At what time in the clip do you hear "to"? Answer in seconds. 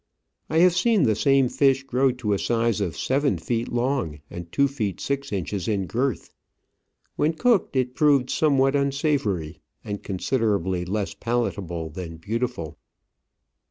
2.13-2.33